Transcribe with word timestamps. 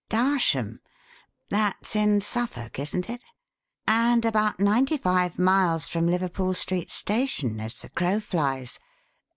"Darsham? 0.09 0.79
That's 1.49 1.95
in 1.95 2.21
Suffolk, 2.21 2.79
isn't 2.79 3.07
it? 3.07 3.21
And 3.87 4.25
about 4.25 4.59
ninety 4.59 4.97
five 4.97 5.37
miles 5.37 5.87
from 5.87 6.07
Liverpool 6.07 6.55
Street 6.55 6.89
Station, 6.89 7.59
as 7.59 7.79
the 7.79 7.89
crow 7.89 8.19
flies. 8.19 8.79